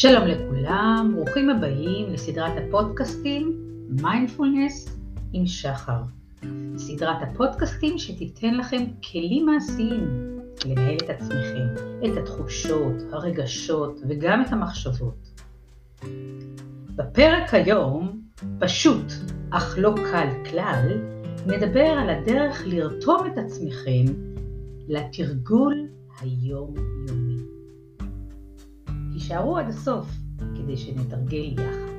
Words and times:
שלום 0.00 0.26
לכולם, 0.26 1.12
ברוכים 1.14 1.50
הבאים 1.50 2.12
לסדרת 2.12 2.52
הפודקאסטים 2.56 3.52
מיינדפולנס 4.02 4.98
עם 5.32 5.46
שחר. 5.46 6.02
סדרת 6.76 7.16
הפודקאסטים 7.22 7.98
שתיתן 7.98 8.54
לכם 8.54 8.84
כלים 9.10 9.46
מעשיים 9.46 10.08
לנהל 10.66 10.96
את 10.96 11.10
עצמכם, 11.10 11.66
את 12.04 12.16
התחושות, 12.16 12.94
הרגשות 13.12 14.00
וגם 14.08 14.42
את 14.42 14.52
המחשבות. 14.52 15.42
בפרק 16.96 17.54
היום, 17.54 18.20
פשוט 18.58 19.12
אך 19.50 19.74
לא 19.78 19.94
קל 20.10 20.28
כלל, 20.50 21.00
נדבר 21.46 21.88
על 21.88 22.10
הדרך 22.10 22.62
לרתום 22.66 23.26
את 23.26 23.38
עצמכם 23.38 24.04
לתרגול 24.88 25.88
היום-יומי. 26.20 27.37
תישארו 29.18 29.58
עד 29.58 29.68
הסוף 29.68 30.10
כדי 30.56 30.76
שנתרגל 30.76 31.52
יחד. 31.52 31.92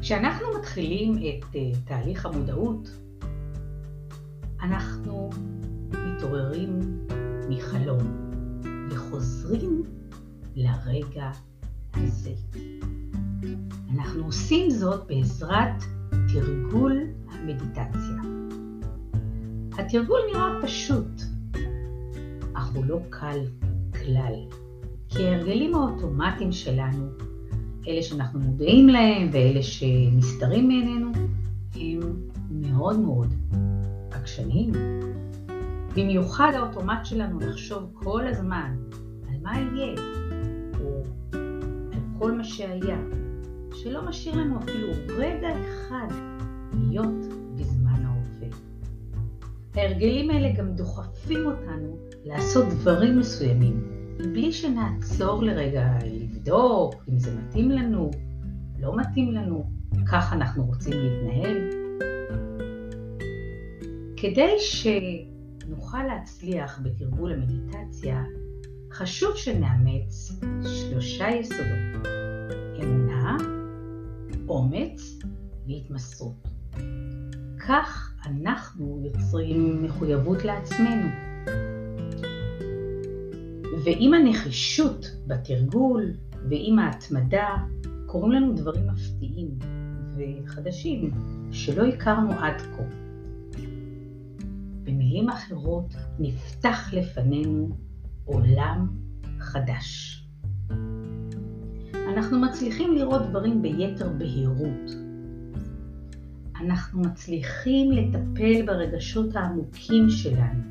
כשאנחנו 0.00 0.46
מתחילים 0.58 1.16
את 1.16 1.44
uh, 1.44 1.56
תהליך 1.84 2.26
המודעות, 2.26 2.90
אנחנו 4.62 5.30
מתעוררים 5.92 6.78
מחלום 7.48 7.98
וחוזרים 8.90 9.82
לרגע 10.56 11.30
הזה. 11.94 12.34
אנחנו 13.94 14.24
עושים 14.24 14.70
זאת 14.70 15.06
בעזרת 15.06 15.84
תרגול 16.32 16.98
המדיטציה. 17.28 18.22
התרגול 19.78 20.20
נראה 20.32 20.62
פשוט, 20.62 21.22
אך 22.54 22.68
הוא 22.74 22.84
לא 22.84 23.00
קל 23.10 23.38
כלל. 24.04 24.34
כי 25.08 25.26
ההרגלים 25.26 25.74
האוטומטיים 25.74 26.52
שלנו, 26.52 27.06
אלה 27.88 28.02
שאנחנו 28.02 28.40
מודעים 28.40 28.88
להם 28.88 29.28
ואלה 29.32 29.62
שנסתרים 29.62 30.68
מעינינו, 30.68 31.12
הם 31.74 32.00
מאוד 32.50 33.00
מאוד 33.00 33.34
עקשניים. 34.10 34.72
במיוחד 35.96 36.52
האוטומט 36.54 37.04
שלנו 37.04 37.40
לחשוב 37.40 37.82
כל 37.94 38.26
הזמן 38.26 38.76
על 39.28 39.36
מה 39.42 39.58
יהיה, 39.58 39.94
או 40.80 41.02
על 41.92 42.00
כל 42.18 42.32
מה 42.32 42.44
שהיה, 42.44 42.98
שלא 43.74 44.08
משאיר 44.08 44.36
לנו 44.36 44.58
אפילו 44.58 44.88
רגע 45.16 45.48
אחד 45.50 46.14
להיות 46.74 47.24
בזמן 47.54 48.04
ההווה. 48.04 48.56
ההרגלים 49.74 50.30
האלה 50.30 50.52
גם 50.56 50.74
דוחפים 50.74 51.46
אותנו 51.46 51.98
לעשות 52.24 52.64
דברים 52.68 53.18
מסוימים, 53.18 53.91
בלי 54.18 54.52
שנעצור 54.52 55.42
לרגע 55.42 55.98
לבדוק 56.04 56.94
אם 57.08 57.18
זה 57.18 57.30
מתאים 57.34 57.70
לנו, 57.70 58.10
לא 58.78 58.96
מתאים 58.96 59.32
לנו, 59.32 59.70
כך 60.12 60.32
אנחנו 60.32 60.64
רוצים 60.64 60.92
להתנהל. 60.92 61.70
כדי 64.16 64.54
שנוכל 64.58 66.02
להצליח 66.02 66.80
בתרגול 66.82 67.32
המדיטציה, 67.32 68.24
חשוב 68.92 69.36
שנאמץ 69.36 70.40
שלושה 70.64 71.28
יסודות, 71.30 72.06
אמונה, 72.82 73.36
אומץ 74.48 75.18
והתמסרות. 75.66 76.48
כך 77.58 78.14
אנחנו 78.26 79.02
יוצרים 79.04 79.82
מחויבות 79.84 80.44
לעצמנו. 80.44 81.31
ועם 83.84 84.14
הנחישות 84.14 85.06
בתרגול 85.26 86.10
ועם 86.48 86.78
ההתמדה, 86.78 87.48
קורים 88.06 88.32
לנו 88.32 88.54
דברים 88.54 88.86
מפתיעים 88.86 89.58
וחדשים 90.16 91.10
שלא 91.50 91.86
הכרנו 91.86 92.32
עד 92.32 92.60
כה. 92.60 92.82
במילים 94.84 95.28
אחרות, 95.28 95.94
נפתח 96.18 96.90
לפנינו 96.92 97.68
עולם 98.24 98.88
חדש. 99.38 100.18
אנחנו 102.08 102.40
מצליחים 102.40 102.94
לראות 102.94 103.22
דברים 103.28 103.62
ביתר 103.62 104.08
בהירות. 104.08 104.90
אנחנו 106.60 107.00
מצליחים 107.00 107.92
לטפל 107.92 108.66
ברגשות 108.66 109.36
העמוקים 109.36 110.10
שלנו, 110.10 110.62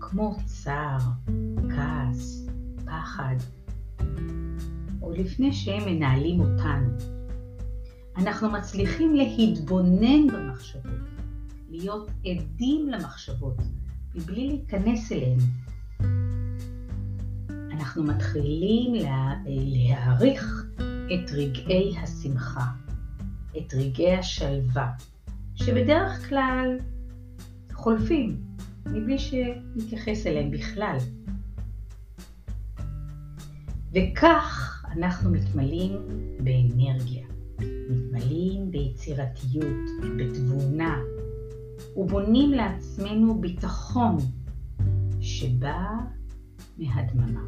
כמו 0.00 0.36
צער, 0.44 0.98
כעס, 1.68 2.37
פחד, 3.08 3.34
עוד 5.00 5.18
לפני 5.18 5.52
שהם 5.52 5.84
מנהלים 5.86 6.40
אותנו. 6.40 6.88
אנחנו 8.16 8.50
מצליחים 8.50 9.14
להתבונן 9.14 10.26
במחשבות, 10.26 10.92
להיות 11.70 12.10
עדים 12.24 12.88
למחשבות, 12.88 13.56
מבלי 14.14 14.46
להיכנס 14.46 15.12
אליהן. 15.12 15.38
אנחנו 17.72 18.04
מתחילים 18.04 18.94
לה, 18.94 19.34
להעריך 19.46 20.66
את 21.06 21.30
רגעי 21.32 21.98
השמחה, 21.98 22.66
את 23.58 23.74
רגעי 23.74 24.16
השלווה, 24.16 24.92
שבדרך 25.54 26.28
כלל 26.28 26.78
חולפים, 27.72 28.36
מבלי 28.86 29.18
שנתייחס 29.18 30.26
אליהם 30.26 30.50
בכלל. 30.50 30.96
וכך 33.92 34.74
אנחנו 34.96 35.30
מתמלאים 35.30 35.92
באנרגיה, 36.40 37.26
מתמלאים 37.90 38.70
ביצירתיות, 38.70 39.88
בתבונה, 40.18 40.98
ובונים 41.96 42.52
לעצמנו 42.52 43.40
ביטחון 43.40 44.16
שבא 45.20 45.86
מהדממה. 46.78 47.40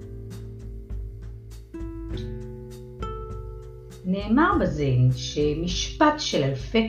נאמר 4.05 4.53
בזה 4.61 4.91
שמשפט 5.17 6.15
של 6.19 6.43
אלפי, 6.43 6.89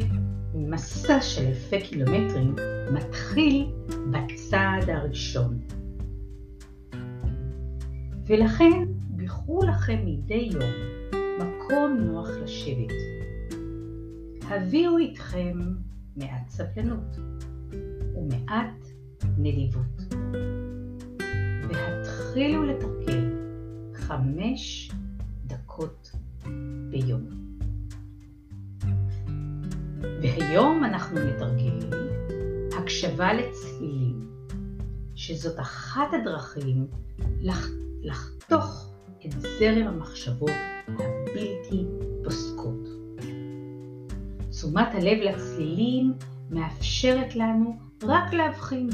מסע 0.55 1.21
של 1.21 1.45
אלפי 1.45 1.81
קילומטרים 1.81 2.55
מתחיל 2.91 3.71
בצעד 4.11 4.89
הראשון. 4.89 5.59
ולכן 8.27 8.83
בחרו 9.41 9.63
לכם 9.63 9.99
מדי 10.05 10.49
יום 10.51 10.71
מקום 11.39 11.97
נוח 11.97 12.27
לשבת. 12.43 12.93
הביאו 14.41 14.97
איתכם 14.97 15.59
מעט 16.15 16.49
סבלנות 16.49 17.17
ומעט 18.15 18.85
נדיבות. 19.37 20.13
והתחילו 21.69 22.63
לתרגל 22.63 23.31
חמש 23.93 24.91
דקות 25.45 26.11
ביום. 26.89 27.29
והיום 30.21 30.83
אנחנו 30.83 31.19
נתרגל 31.19 31.89
הקשבה 32.77 33.33
לצלילים, 33.33 34.29
שזאת 35.15 35.59
אחת 35.59 36.07
הדרכים 36.13 36.87
לח... 37.41 37.67
לחתוך 38.01 38.80
את 39.31 39.41
זרם 39.41 39.87
המחשבות 39.87 40.51
הבלתי 40.87 41.85
פוסקות. 42.23 42.87
תשומת 44.49 44.87
הלב 44.93 45.17
לצלילים 45.21 46.13
מאפשרת 46.49 47.35
לנו 47.35 47.77
רק 48.03 48.33
להבחין, 48.33 48.89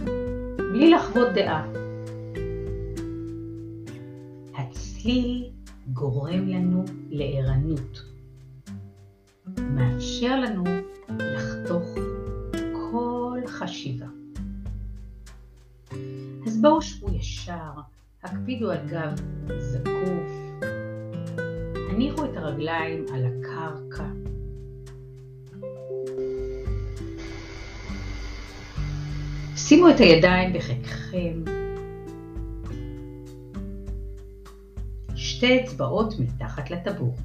בלי 0.57 0.91
לחוות 0.91 1.27
דעה. 1.33 1.67
הצליל 4.57 5.49
גורם 5.93 6.47
לנו 6.47 6.85
לערנות, 7.09 8.01
מאפשר 9.57 10.39
לנו 10.39 10.63
לחתוך 11.09 11.85
כל 12.73 13.39
חשיבה. 13.47 14.07
אז 16.47 16.61
בואו 16.61 16.81
שבו 16.81 17.09
ישר, 17.15 17.71
הקפידו 18.23 18.71
על 18.71 18.87
גב 18.87 19.15
זקוף, 19.59 20.26
הניחו 21.97 22.25
את 22.25 22.37
הרגליים 22.37 23.05
על 23.13 23.25
הקרקע. 23.25 24.03
שימו 29.55 29.89
את 29.89 29.99
הידיים 29.99 30.53
בחיקכם. 30.53 31.43
שתי 35.15 35.63
אצבעות 35.63 36.13
מתחת 36.19 36.71
לטבור. 36.71 37.15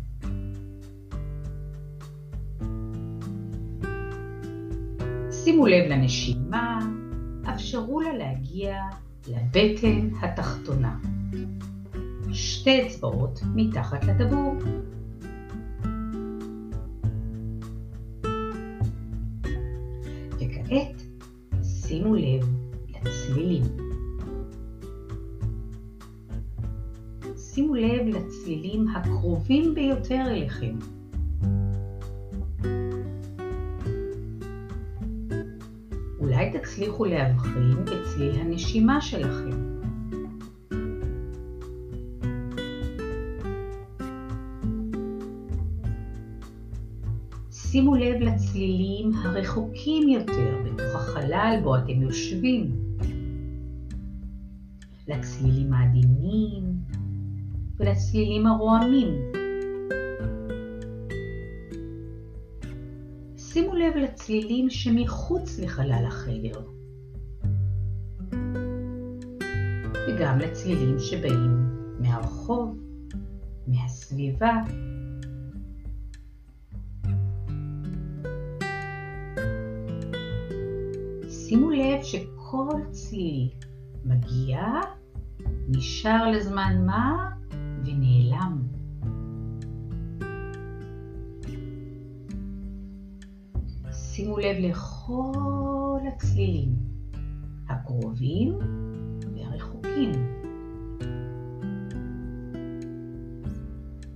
שימו 5.30 5.66
לב 5.66 5.84
לנשימה, 5.88 6.78
אפשרו 7.54 8.00
לה 8.00 8.12
להגיע 8.12 8.76
לבטן 9.28 10.08
התחתונה. 10.22 10.96
שתי 12.32 12.86
אצבעות 12.86 13.40
מתחת 13.54 14.04
לטבור. 14.04 14.54
וכעת 20.34 21.02
שימו 21.62 22.14
לב 22.14 22.48
לצלילים. 22.88 23.62
שימו 27.36 27.74
לב 27.74 28.06
לצלילים 28.06 28.88
הקרובים 28.88 29.74
ביותר 29.74 30.24
אליכם. 30.26 30.78
אולי 36.18 36.50
תצליחו 36.58 37.04
להבחין 37.04 37.84
בצליל 37.84 38.38
הנשימה 38.40 39.00
שלכם. 39.00 39.71
שימו 47.72 47.94
לב 47.94 48.20
לצלילים 48.20 49.12
הרחוקים 49.24 50.08
יותר 50.08 50.58
בתוך 50.64 50.94
החלל 50.94 51.60
בו 51.62 51.76
אתם 51.76 52.02
יושבים. 52.02 52.70
לצלילים 55.08 55.72
העדינים 55.72 56.62
ולצלילים 57.76 58.46
הרועמים. 58.46 59.08
שימו 63.36 63.74
לב 63.74 63.96
לצלילים 63.96 64.70
שמחוץ 64.70 65.58
לחלל 65.58 66.04
החדר. 66.06 66.60
וגם 70.08 70.38
לצלילים 70.38 70.98
שבאים 70.98 71.68
מהרחוב, 72.00 72.78
מהסביבה. 73.66 74.52
שימו 81.52 81.70
לב 81.70 82.02
שכל 82.02 82.80
צליל 82.90 83.48
מגיע, 84.04 84.60
נשאר 85.68 86.30
לזמן 86.30 86.86
מה 86.86 87.30
ונעלם. 87.84 88.62
שימו 93.92 94.38
לב 94.38 94.56
לכל 94.60 95.98
הצלילים, 96.08 96.76
הקרובים 97.68 98.58
והרחוקים. 99.34 100.12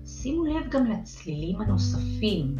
שימו 0.04 0.44
לב 0.44 0.70
גם 0.70 0.86
לצלילים 0.86 1.60
הנוספים 1.60 2.56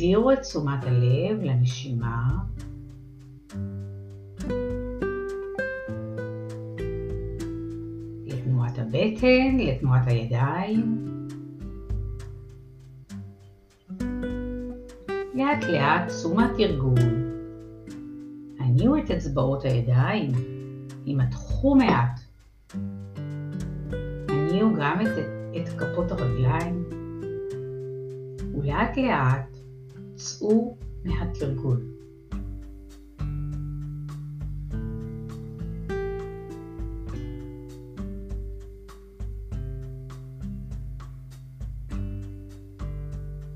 החזירו 0.00 0.32
את 0.32 0.40
תשומת 0.40 0.84
הלב 0.84 1.42
לנשימה. 1.42 2.38
לתנועת 8.26 8.78
הבטן, 8.78 9.56
לתנועת 9.58 10.06
הידיים. 10.06 11.06
לאט 15.34 15.64
לאט 15.64 16.08
תשומת 16.08 16.50
ארגון. 16.60 16.94
הניעו 18.58 18.98
את 18.98 19.10
אצבעות 19.10 19.64
הידיים, 19.64 20.30
הימתחו 21.06 21.74
מעט. 21.74 22.20
הניעו 24.28 24.70
גם 24.80 25.00
את, 25.00 25.10
את 25.56 25.68
כפות 25.68 26.12
הרגליים. 26.12 26.84
ולאט 28.54 28.96
לאט 28.96 29.49
צאו 30.20 30.76
מהתרגול. 31.04 31.80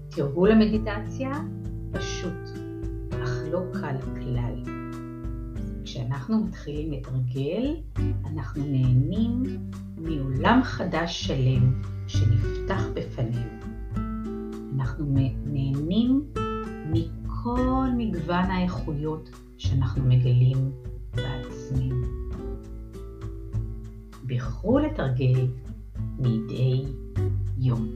תרגול 0.09 0.51
המדיטציה 0.53 1.31
פשוט, 1.93 2.33
אך 3.11 3.31
לא 3.53 3.61
קל 3.73 3.97
כלל. 4.15 4.63
כשאנחנו 5.85 6.45
מתחילים 6.45 6.93
לתרגל, 6.93 7.77
אנחנו 8.27 8.63
נהנים 8.65 9.43
מעולם 9.97 10.61
חדש 10.63 11.27
שלם 11.27 11.83
שנפתח 12.07 12.83
בפנינו. 12.95 13.65
אנחנו 14.75 15.05
נהנים 15.47 16.23
מכל 16.95 17.89
מגוון 17.97 18.51
האיכויות 18.51 19.31
שאנחנו 19.57 20.05
מגלים 20.05 20.71
בעצמנו. 21.15 22.07
בחרו 24.27 24.79
לתרגל 24.79 25.47
מדי 26.19 26.85
יום. 27.59 27.89